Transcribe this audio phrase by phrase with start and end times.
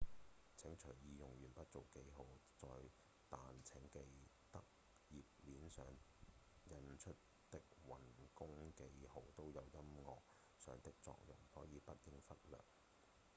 [0.57, 2.25] 請隨意用鉛筆做記號
[3.29, 3.99] 但請記
[4.51, 4.59] 得
[5.11, 5.85] 頁面上
[6.71, 7.15] 印出
[7.51, 7.99] 的運
[8.33, 10.19] 弓記號都有音樂
[10.57, 12.57] 上的作用所以不應忽略